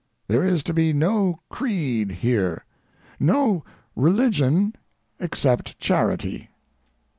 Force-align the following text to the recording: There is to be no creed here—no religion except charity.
There 0.27 0.43
is 0.43 0.63
to 0.63 0.73
be 0.73 0.93
no 0.93 1.41
creed 1.51 2.11
here—no 2.23 3.63
religion 3.95 4.73
except 5.19 5.77
charity. 5.77 6.49